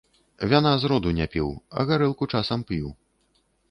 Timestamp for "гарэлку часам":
1.93-2.69